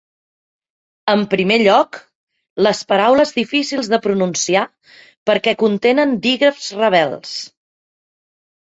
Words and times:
En 1.13 1.25
primer 1.33 1.57
lloc, 1.63 1.99
les 2.69 2.81
paraules 2.93 3.35
difícils 3.37 3.93
de 3.95 4.01
pronunciar 4.07 4.65
perquè 5.33 5.55
contenen 5.67 6.19
dígrafs 6.27 6.77
rebels. 6.83 7.39